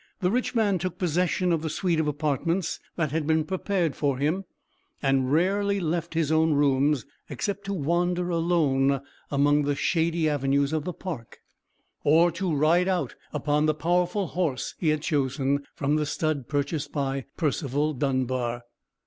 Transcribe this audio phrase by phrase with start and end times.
[0.19, 4.17] The rich man took possession of the suite of apartments that had been prepared for
[4.17, 4.45] him,
[4.99, 10.85] and rarely left his own rooms: except to wander alone amongst the shady avenues of
[10.85, 11.41] the park:
[12.03, 16.91] or to ride out upon the powerful horse he had chosen from the stud purchased
[16.91, 18.63] by Percival Dunbar.